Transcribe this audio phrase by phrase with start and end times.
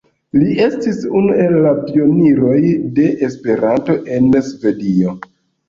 [0.37, 2.55] Li estis unu el la pioniroj
[2.97, 5.19] de Esperanto en Svedio.